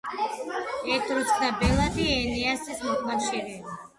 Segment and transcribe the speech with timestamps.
[0.93, 3.55] ეტრუსკთა ბელადი, ენეასის მოკავშირე.